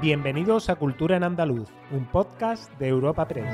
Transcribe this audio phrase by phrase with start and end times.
[0.00, 3.52] Bienvenidos a Cultura en Andaluz, un podcast de Europa Press.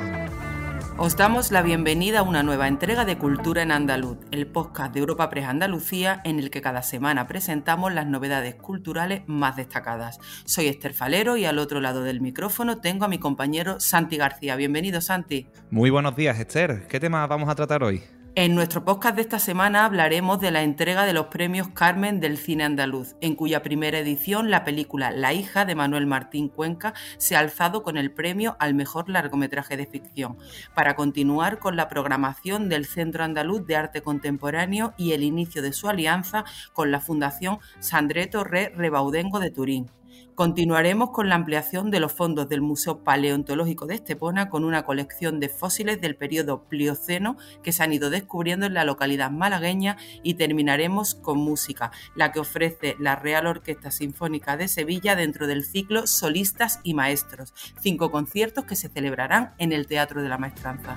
[0.99, 5.01] Os damos la bienvenida a una nueva entrega de Cultura en Andaluz, el podcast de
[5.01, 10.19] Europa Press Andalucía en el que cada semana presentamos las novedades culturales más destacadas.
[10.45, 14.55] Soy Esther Falero y al otro lado del micrófono tengo a mi compañero Santi García.
[14.55, 15.47] Bienvenido, Santi.
[15.71, 16.87] Muy buenos días, Esther.
[16.89, 18.03] ¿Qué tema vamos a tratar hoy?
[18.37, 22.37] En nuestro podcast de esta semana hablaremos de la entrega de los premios Carmen del
[22.37, 27.37] cine andaluz, en cuya primera edición la película La hija de Manuel Martín Cuenca se
[27.37, 30.37] ha alzado con el premio al mejor largometraje de ficción,
[30.75, 35.73] para continuar con la programación del Centro Andaluz de Arte Contemporáneo y el inicio de
[35.73, 39.91] su alianza con la Fundación Sandreto Re Rebaudengo de Turín.
[40.35, 45.39] Continuaremos con la ampliación de los fondos del Museo Paleontológico de Estepona con una colección
[45.39, 50.35] de fósiles del periodo Plioceno que se han ido descubriendo en la localidad malagueña y
[50.35, 56.09] terminaremos con música, la que ofrece la Real Orquesta Sinfónica de Sevilla dentro del ciclo
[56.09, 60.97] Solistas y Maestros, cinco conciertos que se celebrarán en el Teatro de la Maestranza.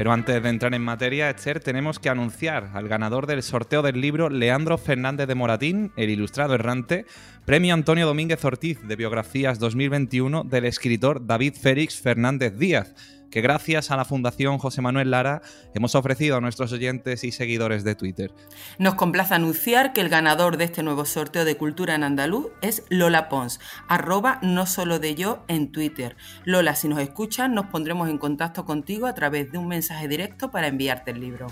[0.00, 4.00] Pero antes de entrar en materia, Esther, tenemos que anunciar al ganador del sorteo del
[4.00, 7.04] libro Leandro Fernández de Moratín, el ilustrado errante,
[7.44, 12.94] Premio Antonio Domínguez Ortiz de Biografías 2021 del escritor David Félix Fernández Díaz
[13.30, 15.42] que gracias a la Fundación José Manuel Lara
[15.74, 18.32] hemos ofrecido a nuestros oyentes y seguidores de Twitter.
[18.78, 22.84] Nos complace anunciar que el ganador de este nuevo sorteo de cultura en andaluz es
[22.88, 26.16] Lola Pons, arroba no solo de yo en Twitter.
[26.44, 30.50] Lola, si nos escuchas, nos pondremos en contacto contigo a través de un mensaje directo
[30.50, 31.46] para enviarte el libro.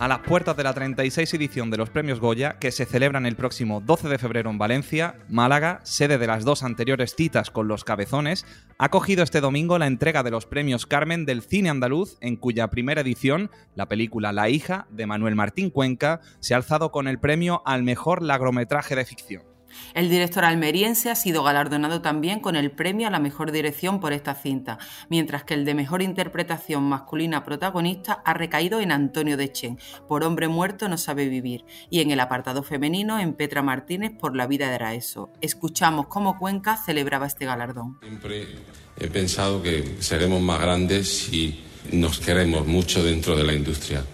[0.00, 3.36] A las puertas de la 36 edición de los Premios Goya, que se celebran el
[3.36, 7.84] próximo 12 de febrero en Valencia, Málaga, sede de las dos anteriores citas con los
[7.84, 8.46] cabezones,
[8.78, 12.68] ha cogido este domingo la entrega de los Premios Carmen del cine andaluz, en cuya
[12.68, 17.18] primera edición, la película La hija, de Manuel Martín Cuenca, se ha alzado con el
[17.18, 19.49] premio al mejor largometraje de ficción.
[19.94, 24.12] El director almeriense ha sido galardonado también con el premio a la mejor dirección por
[24.12, 29.78] esta cinta, mientras que el de mejor interpretación masculina protagonista ha recaído en Antonio Dechen
[30.08, 34.36] por Hombre Muerto no sabe vivir y en el apartado femenino en Petra Martínez por
[34.36, 35.30] La vida era eso.
[35.40, 37.98] Escuchamos cómo Cuenca celebraba este galardón.
[38.00, 38.46] Siempre
[38.98, 41.60] he pensado que seremos más grandes si
[41.92, 44.04] nos queremos mucho dentro de la industria.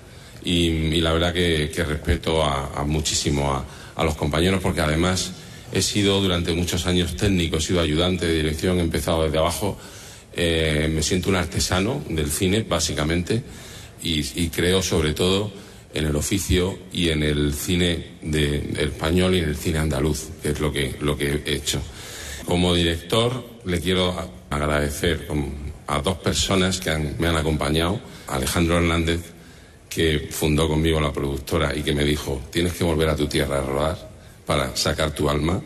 [0.45, 2.45] Y, la verdad que, respeto
[2.87, 3.65] muchísimo
[3.97, 5.33] a los compañeros porque además
[5.73, 9.77] He sido durante muchos años técnico, he sido ayudante de dirección, he empezado desde abajo.
[10.35, 13.43] Eh, me siento un artesano del cine, básicamente,
[14.03, 15.51] y, creo sobre todo
[15.93, 18.19] en el oficio y en el cine
[18.79, 21.81] español y en el cine andaluz, que es lo que, lo que he hecho.
[22.45, 24.15] Como director, le quiero
[24.51, 25.27] agradecer
[25.89, 27.99] a dos personas que me han acompañado.
[28.29, 29.21] Alejandro Hernández,
[29.89, 33.59] que fundó conmigo la productora y que me dijo, tienes que volver a tu tierra
[33.59, 34.16] a rodar
[34.47, 35.61] para sacar tu alma,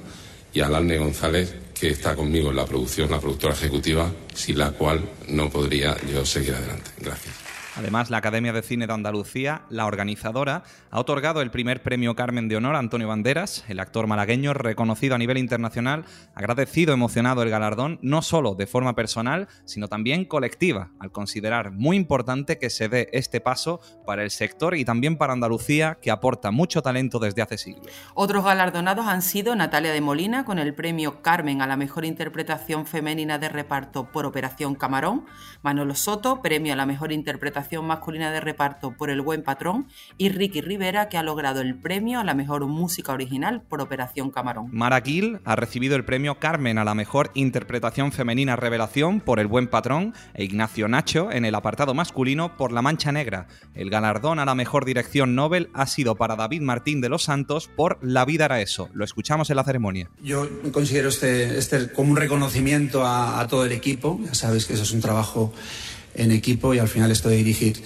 [0.52, 4.70] y a Alarne González, que está conmigo en la producción, la productora ejecutiva, sin la
[4.72, 6.91] cual no podría yo seguir adelante.
[6.98, 7.49] Gracias.
[7.76, 12.48] Además, la Academia de Cine de Andalucía, la organizadora, ha otorgado el primer premio Carmen
[12.48, 16.04] de Honor a Antonio Banderas, el actor malagueño reconocido a nivel internacional,
[16.34, 21.97] agradecido, emocionado el galardón, no solo de forma personal, sino también colectiva, al considerar muy
[21.97, 26.50] importante que se dé este paso para el sector y también para Andalucía, que aporta
[26.50, 27.86] mucho talento desde hace siglos.
[28.14, 32.86] Otros galardonados han sido Natalia de Molina con el premio Carmen a la mejor interpretación
[32.86, 35.26] femenina de reparto por Operación Camarón,
[35.62, 39.87] Manolo Soto, premio a la mejor interpretación masculina de reparto por El Buen Patrón
[40.19, 44.31] y Ricky Rivera, que ha logrado el premio a la mejor música original por Operación
[44.31, 44.69] Camarón.
[44.72, 49.47] Mara Gil ha recibido el premio Carmen a la mejor interpretación femenina revelación por El
[49.47, 53.47] Buen Patrón e Ignacio Nacho en el apartado masculino por La Mancha Negra.
[53.75, 57.69] El galardón a la mejor dirección Nobel ha sido para David Martín de los Santos
[57.69, 58.88] por La vida era eso.
[58.92, 60.10] Lo escuchamos en la ceremonia.
[60.22, 64.19] Yo considero este, este como un reconocimiento a, a todo el equipo.
[64.25, 65.53] Ya sabes que eso es un trabajo
[66.15, 67.82] en equipo y al final esto de dirigir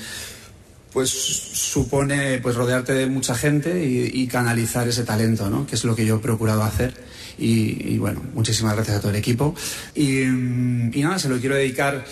[0.94, 5.66] pues supone pues rodearte de mucha gente y, canalizar ese talento, ¿no?
[5.66, 6.94] que es lo que yo he procurado hacer.
[7.36, 9.56] Y, bueno, muchísimas gracias a todo el equipo.
[9.92, 12.04] Y, y, nada, se lo quiero dedicar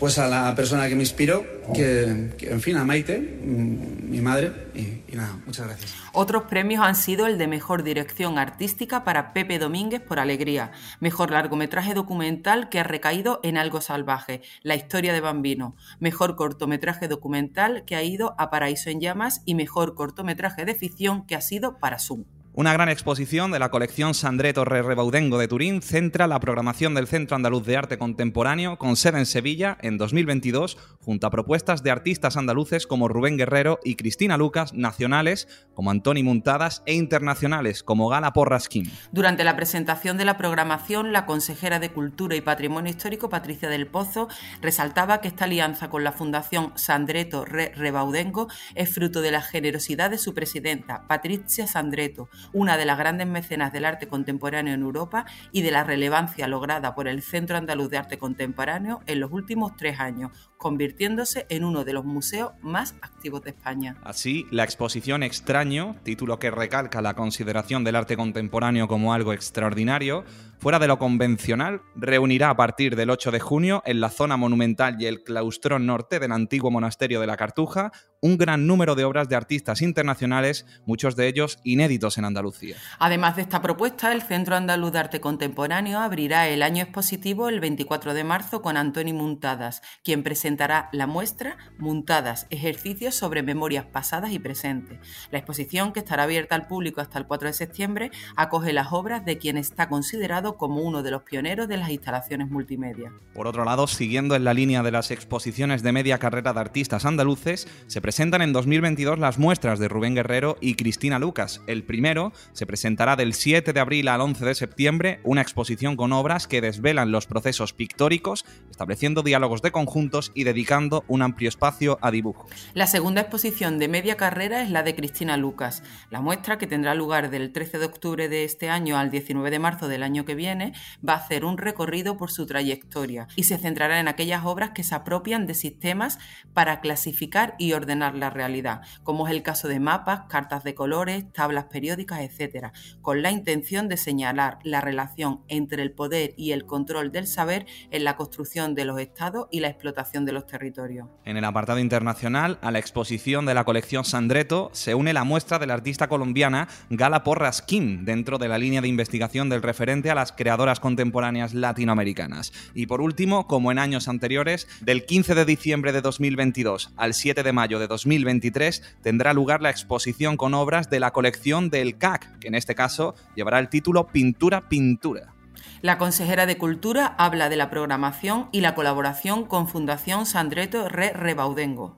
[0.00, 1.44] pues a la persona que me inspiró,
[1.74, 5.94] que, en fin, a Maite, mm, mi madre, y, nada, muchas gracias.
[6.14, 11.30] Otros premios han sido el de Mejor Dirección Artística para Pepe Domínguez por Alegría, Mejor
[11.30, 17.84] Largometraje Documental que ha recaído en Algo Salvaje, La Historia de Bambino, Mejor Cortometraje Documental
[17.84, 21.78] que ha ido a Paraíso en Llamas y Mejor Cortometraje de Ficción que ha sido
[21.78, 22.24] para Zoom.
[22.52, 27.06] Una gran exposición de la colección Sandreto Re Rebaudengo de Turín centra la programación del
[27.06, 31.92] Centro Andaluz de Arte Contemporáneo con sede en Sevilla en 2022, junto a propuestas de
[31.92, 38.08] artistas andaluces como Rubén Guerrero y Cristina Lucas, nacionales como Antoni Muntadas e internacionales como
[38.08, 38.90] Gala Porrasquín.
[39.12, 43.86] Durante la presentación de la programación, la consejera de Cultura y Patrimonio Histórico, Patricia del
[43.86, 44.26] Pozo,
[44.60, 50.10] resaltaba que esta alianza con la Fundación Sandreto Re Rebaudengo es fruto de la generosidad
[50.10, 55.26] de su presidenta, Patricia Sandreto, una de las grandes mecenas del arte contemporáneo en Europa
[55.52, 59.76] y de la relevancia lograda por el Centro Andaluz de Arte Contemporáneo en los últimos
[59.76, 63.96] tres años, convirtiéndose en uno de los museos más activos de España.
[64.04, 70.22] Así, la exposición Extraño, título que recalca la consideración del arte contemporáneo como algo extraordinario,
[70.58, 75.00] fuera de lo convencional, reunirá a partir del 8 de junio en la zona monumental
[75.00, 77.90] y el claustrón norte del antiguo monasterio de la Cartuja
[78.20, 82.76] un gran número de obras de artistas internacionales, muchos de ellos inéditos en Andalucía.
[82.98, 87.60] Además de esta propuesta, el Centro Andaluz de Arte Contemporáneo abrirá el año expositivo el
[87.60, 94.32] 24 de marzo con Antoni Muntadas, quien presentará la muestra Muntadas, ejercicios sobre memorias pasadas
[94.32, 94.98] y presentes.
[95.30, 99.24] La exposición, que estará abierta al público hasta el 4 de septiembre, acoge las obras
[99.24, 103.12] de quien está considerado como uno de los pioneros de las instalaciones multimedia.
[103.32, 107.04] Por otro lado, siguiendo en la línea de las exposiciones de media carrera de artistas
[107.04, 111.62] andaluces, se presentan en 2022 las muestras de Rubén Guerrero y Cristina Lucas.
[111.68, 116.12] El primero se presentará del 7 de abril al 11 de septiembre, una exposición con
[116.12, 122.10] obras que desvelan los procesos pictóricos, estableciendo diálogos de conjuntos dedicando un amplio espacio a
[122.10, 122.50] dibujos.
[122.74, 125.82] La segunda exposición de media carrera es la de Cristina Lucas.
[126.10, 129.58] La muestra, que tendrá lugar del 13 de octubre de este año al 19 de
[129.58, 130.72] marzo del año que viene,
[131.06, 134.84] va a hacer un recorrido por su trayectoria y se centrará en aquellas obras que
[134.84, 136.18] se apropian de sistemas
[136.54, 141.24] para clasificar y ordenar la realidad, como es el caso de mapas, cartas de colores,
[141.32, 142.68] tablas periódicas, etc.,
[143.02, 147.66] con la intención de señalar la relación entre el poder y el control del saber
[147.90, 151.06] en la construcción de los estados y la explotación de los territorios.
[151.24, 155.58] En el apartado internacional, a la exposición de la colección Sandreto se une la muestra
[155.58, 160.14] de la artista colombiana Gala Porrasquín, dentro de la línea de investigación del referente a
[160.14, 162.52] las creadoras contemporáneas latinoamericanas.
[162.74, 167.42] Y por último, como en años anteriores, del 15 de diciembre de 2022 al 7
[167.42, 172.38] de mayo de 2023 tendrá lugar la exposición con obras de la colección del CAC,
[172.38, 175.34] que en este caso llevará el título Pintura Pintura.
[175.82, 181.12] La consejera de Cultura habla de la programación y la colaboración con Fundación Sandreto Re
[181.12, 181.96] Rebaudengo.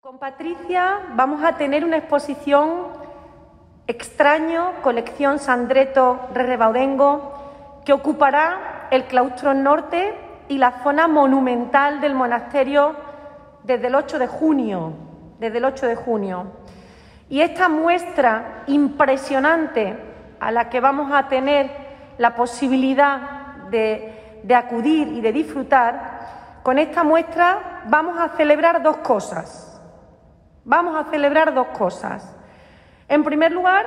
[0.00, 2.88] Con Patricia vamos a tener una exposición
[3.86, 10.14] extraño, colección Sandreto Re Rebaudengo, que ocupará el claustro norte
[10.48, 12.96] y la zona monumental del monasterio
[13.62, 14.92] desde el 8 de junio,
[15.38, 16.46] desde el 8 de junio.
[17.28, 20.09] Y esta muestra impresionante
[20.40, 21.70] a la que vamos a tener
[22.18, 23.20] la posibilidad
[23.70, 29.80] de, acudir y de disfrutar, con esta muestra vamos a celebrar dos cosas.
[30.64, 32.36] Vamos a celebrar dos cosas.
[33.08, 33.86] En primer lugar,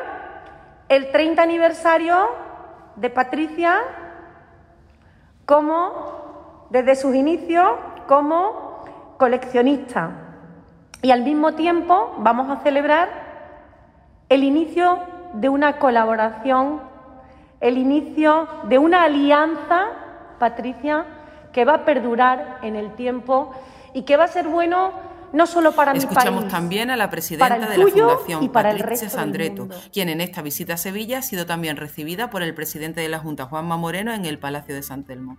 [0.90, 2.30] el 30 aniversario
[2.96, 3.80] de Patricia
[5.46, 7.70] como desde sus inicios
[8.08, 8.84] como
[9.18, 10.12] coleccionista.
[11.02, 13.10] Y al mismo tiempo vamos a celebrar
[14.30, 16.82] el inicio de una colaboración,
[17.60, 19.88] el inicio de una alianza,
[20.40, 21.06] Patricia,
[21.52, 23.54] que va a perdurar en el tiempo
[23.94, 24.92] y que va a ser bueno
[25.34, 29.68] no solo para Escuchamos mi país, también a la presidenta de la Fundación, Patricia Sandreto,
[29.92, 33.20] quien en esta visita a Sevilla ha sido también recibida por el presidente de la
[33.20, 35.38] Junta, Juanma Moreno, en el Palacio de San Telmo.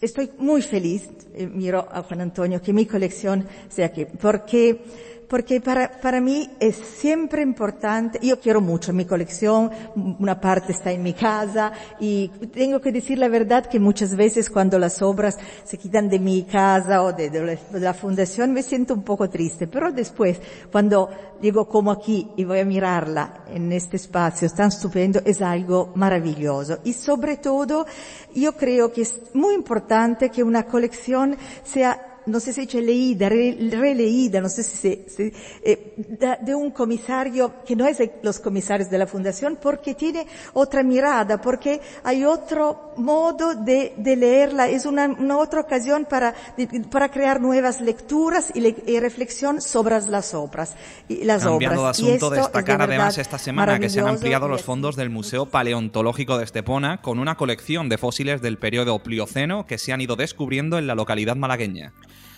[0.00, 4.82] Estoy muy feliz, eh, miro a Juan Antonio, que mi colección sea aquí, porque,
[5.28, 9.70] porque para, para mí es siempre importante, yo quiero mucho mi colección,
[10.18, 14.50] una parte está en mi casa y tengo que decir la verdad que muchas veces
[14.50, 18.94] cuando las obras se quitan de mi casa o de, de, la, fundación me siento
[18.94, 20.40] un poco triste, pero después
[20.70, 21.08] cuando
[21.40, 26.78] llego como aquí y voy a mirarla en este espacio tan estupendo es algo maravilloso.
[26.84, 27.86] Y sobre todo
[28.34, 33.28] yo creo que es muy importante que una colección sea no sé si dice leída,
[33.28, 35.94] re, releída, no sé si se, se eh,
[36.40, 40.82] de, un comisario que no es de los comisarios de la fundación porque tiene otra
[40.82, 46.66] mirada, porque hay otro modo de, de leerla, es una, una, otra ocasión para, de,
[46.90, 50.74] para crear nuevas lecturas y, le, y, reflexión sobre las obras.
[51.08, 51.98] Y las Cambiando obras.
[51.98, 55.46] de asunto, destacar de además esta semana que se han ampliado los fondos del Museo
[55.46, 60.16] Paleontológico de Estepona con una colección de fósiles del periodo Plioceno que se han ido
[60.16, 61.92] descubriendo en la localidad malagueña.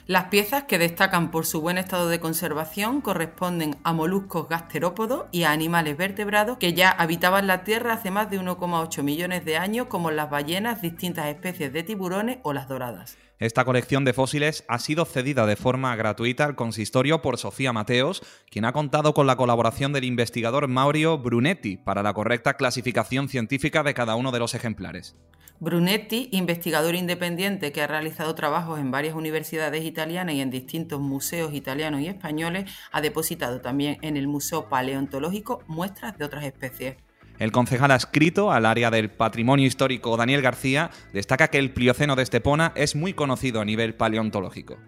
[0.09, 5.43] Las piezas que destacan por su buen estado de conservación corresponden a moluscos gasterópodos y
[5.43, 9.89] a animales vertebrados que ya habitaban la Tierra hace más de 1,8 millones de años,
[9.89, 13.19] como las ballenas, distintas especies de tiburones o las doradas.
[13.39, 18.23] Esta colección de fósiles ha sido cedida de forma gratuita al consistorio por Sofía Mateos,
[18.51, 23.83] quien ha contado con la colaboración del investigador Maurio Brunetti para la correcta clasificación científica
[23.83, 25.17] de cada uno de los ejemplares.
[25.61, 31.53] Brunetti, investigador independiente que ha realizado trabajos en varias universidades italianas y en distintos museos
[31.53, 36.97] italianos y españoles, ha depositado también en el Museo Paleontológico muestras de otras especies.
[37.39, 42.23] El concejal adscrito al área del patrimonio histórico Daniel García destaca que el Plioceno de
[42.23, 44.79] Estepona es muy conocido a nivel paleontológico.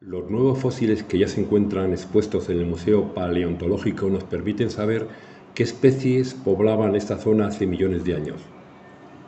[0.00, 5.08] Los nuevos fósiles que ya se encuentran expuestos en el Museo Paleontológico nos permiten saber
[5.54, 8.40] qué especies poblaban esta zona hace millones de años.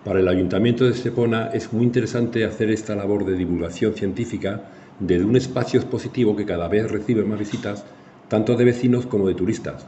[0.04, 4.70] Para el Ayuntamiento de Estepona es muy interesante hacer esta labor de divulgación científica
[5.00, 7.84] desde un espacio expositivo que cada vez recibe más visitas,
[8.28, 9.86] tanto de vecinos como de turistas.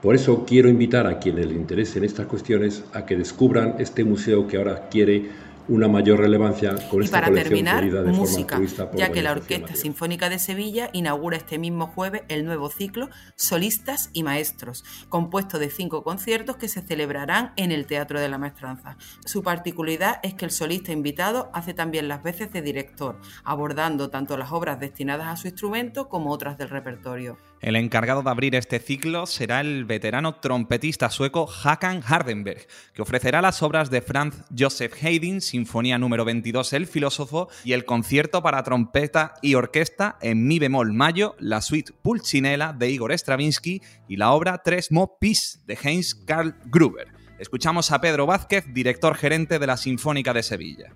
[0.00, 4.48] Por eso quiero invitar a quienes les interesen estas cuestiones a que descubran este museo
[4.48, 5.30] que ahora quiere
[5.68, 9.32] una mayor relevancia con y esta para colección terminar, de música, por ya que la
[9.32, 9.74] Orquesta.
[9.76, 15.70] Sinfónica de Sevilla inaugura este mismo jueves el nuevo ciclo Solistas y Maestros, compuesto de
[15.70, 18.96] cinco conciertos que se celebrarán en el Teatro de la Maestranza.
[19.24, 24.36] Su particularidad es que el solista invitado hace también las veces de director, abordando tanto
[24.36, 27.38] las obras destinadas a su instrumento como otras del repertorio.
[27.62, 33.40] El encargado de abrir este ciclo será el veterano trompetista sueco Hakan Hardenberg, que ofrecerá
[33.40, 38.64] las obras de Franz Joseph Haydn, Sinfonía número 22 El filósofo y el concierto para
[38.64, 44.32] trompeta y orquesta en mi bemol mayo, la suite Pulcinella de Igor Stravinsky y la
[44.32, 47.12] obra Tres Mo Pis de Heinz Karl Gruber.
[47.38, 50.92] Escuchamos a Pedro Vázquez, director gerente de la Sinfónica de Sevilla.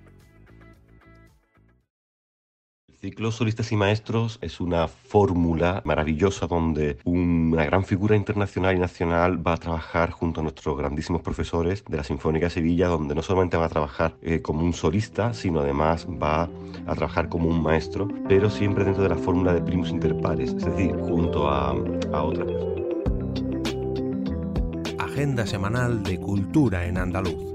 [3.07, 8.81] El ciclo Solistas y Maestros es una fórmula maravillosa donde una gran figura internacional y
[8.81, 13.15] nacional va a trabajar junto a nuestros grandísimos profesores de la Sinfónica de Sevilla, donde
[13.15, 16.51] no solamente va a trabajar eh, como un solista, sino además va
[16.89, 20.53] a trabajar como un maestro, pero siempre dentro de la fórmula de primus inter pares,
[20.53, 21.77] es decir, junto a,
[22.13, 22.49] a otras.
[24.99, 27.46] Agenda semanal de cultura en andaluz.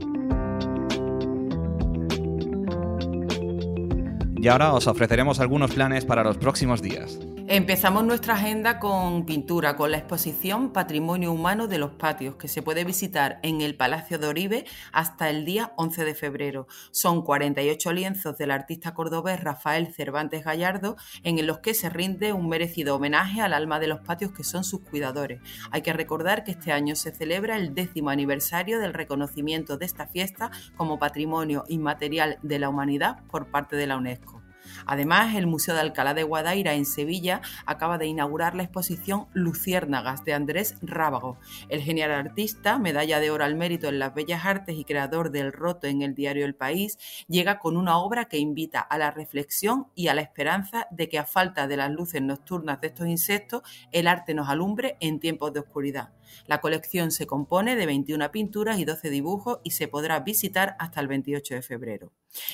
[4.41, 7.19] Y ahora os ofreceremos algunos planes para los próximos días.
[7.53, 12.61] Empezamos nuestra agenda con pintura, con la exposición Patrimonio Humano de los Patios, que se
[12.61, 16.67] puede visitar en el Palacio de Oribe hasta el día 11 de febrero.
[16.91, 22.47] Son 48 lienzos del artista cordobés Rafael Cervantes Gallardo, en los que se rinde un
[22.47, 25.41] merecido homenaje al alma de los patios que son sus cuidadores.
[25.71, 30.07] Hay que recordar que este año se celebra el décimo aniversario del reconocimiento de esta
[30.07, 34.40] fiesta como Patrimonio Inmaterial de la Humanidad por parte de la UNESCO.
[34.85, 40.23] Además, el Museo de Alcalá de Guadaira en Sevilla acaba de inaugurar la exposición Luciérnagas
[40.25, 41.37] de Andrés Rábago.
[41.69, 45.51] El genial artista, medalla de oro al mérito en las bellas artes y creador del
[45.51, 46.97] roto en el diario El País,
[47.27, 51.19] llega con una obra que invita a la reflexión y a la esperanza de que
[51.19, 53.61] a falta de las luces nocturnas de estos insectos,
[53.91, 56.09] el arte nos alumbre en tiempos de oscuridad.
[56.47, 61.01] La colección se compone de 21 pinturas y 12 dibujos y se podrá visitar hasta
[61.01, 62.11] el 28 de febrero.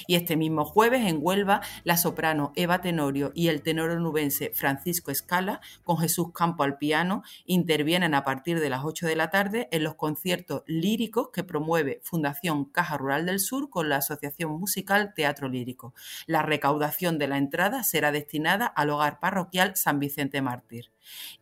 [0.08, 5.12] Y este mismo jueves en Huelva, la soprano Eva Tenorio y el tenor onubense Francisco
[5.12, 9.68] Escala, con Jesús Campo al piano, intervienen a partir de las 8 de la tarde
[9.72, 15.14] en los conciertos líricos que promueve Fundación Caja Rural del Sur con la Asociación Musical
[15.16, 15.94] Teatro Lírico.
[16.26, 20.92] La recaudación de la entrada será destinada al hogar parroquial San Vicente Mártir.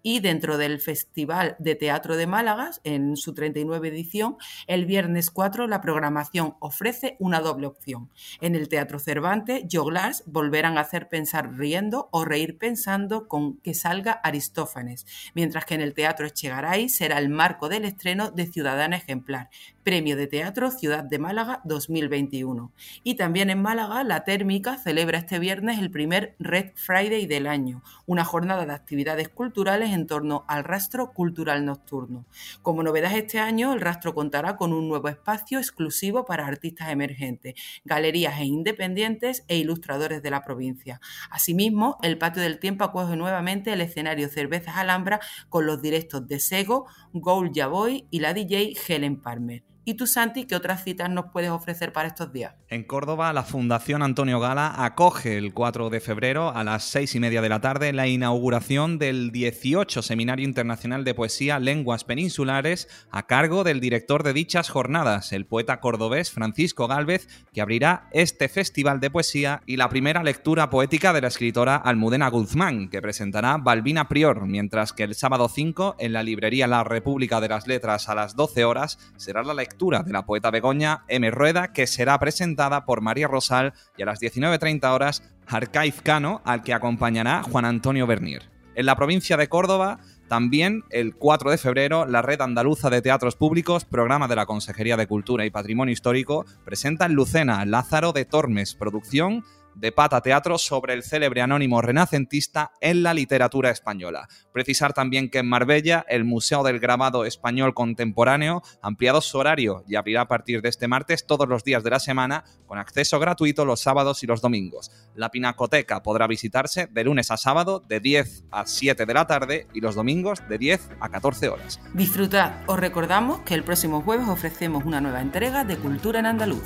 [0.03, 5.67] Y dentro del Festival de Teatro de Málaga, en su 39 edición, el viernes 4
[5.67, 8.10] la programación ofrece una doble opción.
[8.41, 13.74] En el Teatro Cervantes, Joglars volverán a hacer pensar riendo o reír pensando con que
[13.74, 18.98] salga Aristófanes, mientras que en el Teatro Echegaray será el marco del estreno de Ciudadana
[18.98, 19.50] Ejemplar,
[19.86, 22.72] Premio de Teatro Ciudad de Málaga 2021.
[23.04, 27.84] Y también en Málaga, la Térmica celebra este viernes el primer Red Friday del año,
[28.08, 32.25] una jornada de actividades culturales en torno al rastro cultural nocturno.
[32.63, 37.54] Como novedad este año, el rastro contará con un nuevo espacio exclusivo para artistas emergentes,
[37.84, 41.00] galerías e independientes e ilustradores de la provincia.
[41.30, 46.39] Asimismo, el Patio del Tiempo acoge nuevamente el escenario Cervezas Alhambra con los directos de
[46.39, 49.75] Sego, Goul Yaboy y la DJ Helen Palmer.
[49.88, 52.56] ¿Y tú, Santi, qué otras citas nos puedes ofrecer para estos días?
[52.70, 57.20] En Córdoba, la Fundación Antonio Gala acoge el 4 de febrero a las 6 y
[57.20, 63.27] media de la tarde la inauguración del 18 Seminario Internacional de Poesía Lenguas Peninsulares a
[63.27, 69.00] cargo del director de dichas jornadas, el poeta cordobés Francisco Gálvez, que abrirá este festival
[69.00, 74.08] de poesía y la primera lectura poética de la escritora Almudena Guzmán, que presentará Balbina
[74.08, 78.15] Prior, mientras que el sábado 5, en la librería La República de las Letras a
[78.15, 81.29] las 12 horas, será la de la poeta Begoña M.
[81.32, 86.63] Rueda, que será presentada por María Rosal y a las 19.30 horas Arcaiz Cano, al
[86.63, 88.50] que acompañará Juan Antonio Bernier.
[88.75, 93.36] En la provincia de Córdoba, también el 4 de febrero, la Red Andaluza de Teatros
[93.36, 98.25] Públicos, programa de la Consejería de Cultura y Patrimonio Histórico, presenta en Lucena Lázaro de
[98.25, 99.44] Tormes, producción
[99.75, 104.27] de Pata Teatro sobre el célebre anónimo renacentista en la literatura española.
[104.51, 109.84] Precisar también que en Marbella el Museo del Grabado Español Contemporáneo ha ampliado su horario
[109.88, 113.20] y abrirá a partir de este martes todos los días de la semana con acceso
[113.20, 114.91] gratuito los sábados y los domingos.
[115.13, 119.67] La Pinacoteca podrá visitarse de lunes a sábado de 10 a 7 de la tarde
[119.74, 121.79] y los domingos de 10 a 14 horas.
[121.94, 126.65] Disfrutad, os recordamos que el próximo jueves ofrecemos una nueva entrega de Cultura en Andaluz.